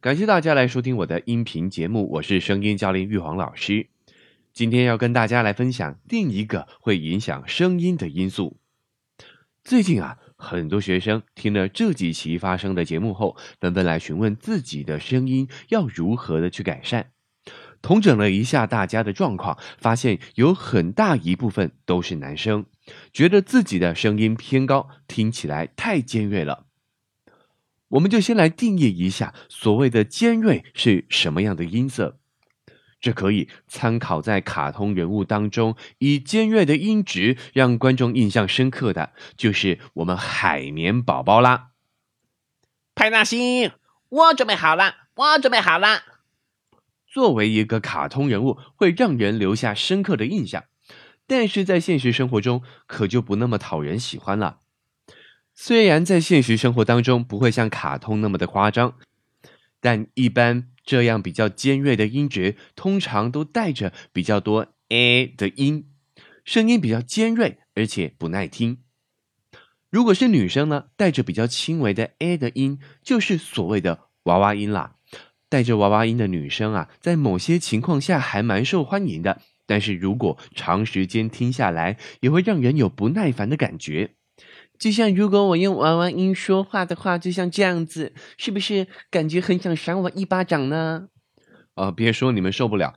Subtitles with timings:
[0.00, 3.88] 感谢大家来收听我的音频节目，我是声音教练玉皇老师。
[4.50, 8.56] 今天要跟大家来分享另一个会影响声音的因素。
[9.62, 17.10] 最近啊，很多学生听了这几期发生的节目后，纷纷来询问自己的声音要如何的去改善。
[17.82, 22.64] 统整了一下大家的状况，发现有很大一部分都是男生，
[23.12, 26.68] 觉得自己的声音偏高，听起来太尖锐了。
[27.90, 32.18] 我们就先来定义一下所谓的尖锐是什么样的音色。
[33.00, 41.68] 这可以参考在卡通人物当中，以尖锐的音质让观众印象深刻的就是我们海绵宝宝啦。
[42.94, 43.72] 派大星，
[44.10, 46.02] 我准备好了，我准备好了。
[47.06, 50.64] 作为一个卡通人物，会让人留下深刻的印象，
[51.26, 54.59] 但是在现实生活中可就不那么讨人喜欢了。
[55.62, 58.94] 虽然在现实生活当中不会像卡通那么的夸张，
[59.78, 65.84] 但一般这样比较尖锐的音质，通常都带着比较多 a 的音，
[66.46, 68.78] 声音比较尖锐，而且不耐听。
[69.90, 74.94] 如果是女生呢，带着比较轻微的 a 的音，就是所谓的娃娃音啦。
[75.50, 84.14] 带着娃娃音的女生啊，在某些情况下还蛮受欢迎的，但是如果长时间听下来，也会让人有不耐烦的感觉。
[84.80, 91.08] 就像如果我用娃娃音说话的话，就像这样子，是不是感觉很想赏我一巴掌呢？
[91.74, 92.94] 啊，别说你们受不了，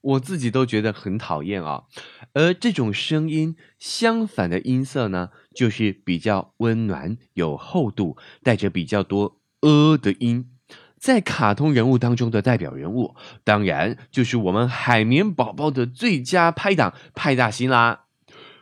[0.00, 1.84] 我自己都觉得很讨厌啊。
[2.32, 10.50] 而这种声音相反的音色呢，就是比较温暖、有厚度，带着比较多呃的音。
[10.98, 18.06] 在卡通人物当中的代表人物，当然就是我们海绵宝宝的最佳拍档派大星啦。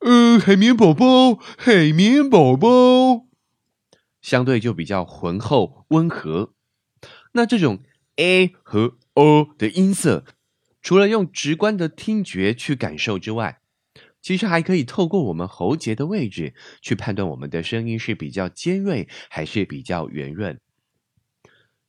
[0.00, 3.26] 呃，海绵宝宝，海绵宝宝，
[4.22, 6.54] 相对就比较浑厚温和。
[7.32, 7.80] 那这种
[8.16, 10.24] a 和 o 的音色，
[10.80, 13.60] 除了用直观的听觉去感受之外，
[14.22, 20.58] 其实还可以透过我们喉结的位置去判断我们的声音是比较尖锐还是比较圆润。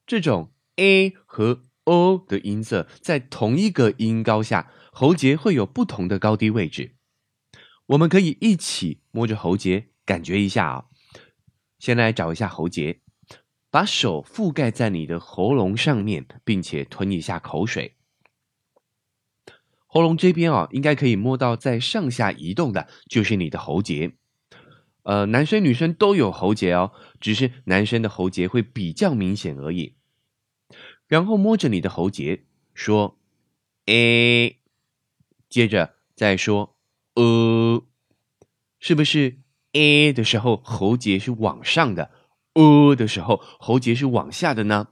[0.06, 6.96] 这种 a 和 o 的音色在同一个音高下，喉结会有不同的高低位置。
[7.92, 10.86] 我们可以一起摸着喉结感觉一下啊。
[11.78, 13.02] 先来找一下喉结，
[13.70, 17.98] 把手覆盖在你的喉咙上面，并且吞一下口水。
[19.88, 24.14] 喉咙这边啊，应该可以摸到在上下移动的，就是你的喉结。
[25.04, 29.98] 呃，男生女生都有喉结哦，只是男生的喉结会比较明显而已。
[31.08, 33.20] 然后摸着你的喉结说
[33.88, 34.62] 诶
[35.50, 36.78] 接着再说
[37.22, 37.84] 呃
[38.80, 39.38] 是不是
[39.74, 42.10] “a” 的时候喉结是往上的
[42.56, 44.88] 呃的时候喉结是往下的呢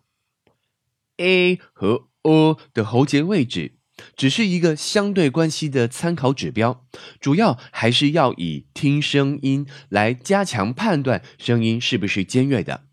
[1.17, 3.79] ？“a” 和 “e” 的喉结位置
[4.15, 6.85] 只是一个相对关系的参考指标，
[7.19, 12.85] 主要还是要以听声音来加强判断声音是不是尖锐的。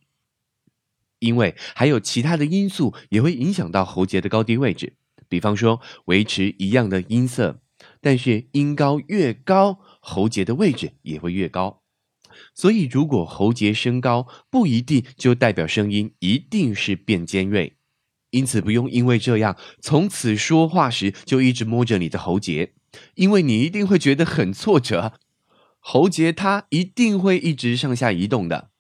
[1.19, 4.97] 因为还有其他的因素也会影响到喉结的高低位置，
[5.29, 7.61] 比方说维持一样的音色，
[8.07, 11.83] 但是音高越高，喉结的位置也会越高。
[12.55, 17.79] 所以如果喉结升高，不一定就代表声音一定是变尖锐。
[18.31, 22.75] 因此不用因为这样，从此说话时就一直摸着你的喉结，
[23.17, 25.15] 因为你一定会觉得很挫折。
[25.81, 28.71] 喉结它一定会一直上下移动的。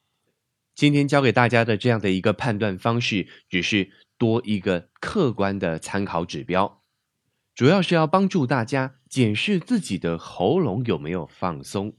[0.76, 6.84] 今天教给大家的这样的一个判断方式，只是多一个客观的参考指标，
[7.56, 11.94] 主要是要帮助大家检视自己的喉咙有没有放松，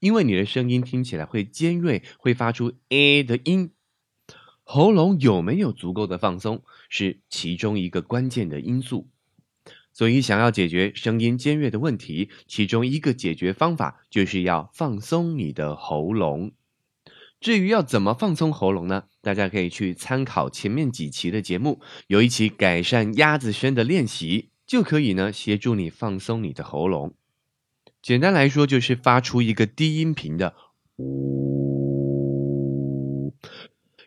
[0.00, 3.70] 因为你的声音听起来会尖锐，会发出 a 的音，
[4.64, 9.08] 喉咙有没有足够的放松是其中一个关键的因素。
[9.92, 16.50] 所以，想要解决声音尖锐的问题，其中一个解决方法就是要放松你的喉咙。
[17.38, 19.04] 至于要怎么放松喉咙呢？
[19.20, 27.12] 大家可以去参考前面几期的节目，有一期改善鸭子声的练习，就可以呢协助你放松你的喉咙。
[28.00, 30.54] 简单来说，就是发出一个低音频的
[30.96, 33.34] 呜，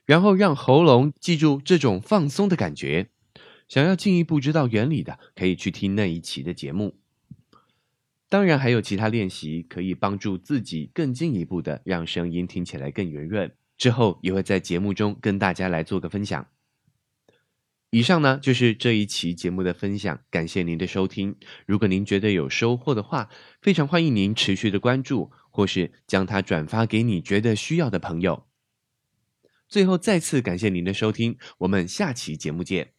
[0.06, 3.12] 然后让喉咙记住这种放松的感觉。
[3.68, 6.96] 想要进一步知道原理的，可以去听那一期的节目。
[8.28, 13.52] 当然还有其他练习可以帮助自己更进一步的让声音听起来更圆润。
[13.78, 16.48] 之后也会在节目中跟大家来做个分享。
[17.96, 21.38] 以上呢就是这一期节目的分享，感谢您的收听。
[21.66, 23.30] 如果您觉得有收获的话，
[23.62, 28.48] 非常欢迎您持续的关注，或是将它转发给你觉得需要的朋友。
[29.70, 32.95] 最后再次感谢您的收听，我们下期节目见。